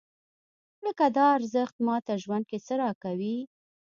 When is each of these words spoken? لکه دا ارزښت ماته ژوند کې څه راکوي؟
لکه 0.85 1.05
دا 1.15 1.25
ارزښت 1.37 1.75
ماته 1.87 2.13
ژوند 2.23 2.43
کې 2.49 2.57
څه 2.65 2.73
راکوي؟ 2.81 3.37